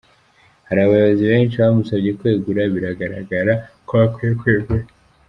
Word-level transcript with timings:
"Hari 0.67 0.79
abayobozi 0.83 1.23
benshi 1.31 1.55
bamusabye 1.61 2.11
kwegura- 2.19 2.61
biragaragara 2.73 3.53
ko 3.87 3.93
akwiye 4.05 4.33
kwegura. 4.41 4.85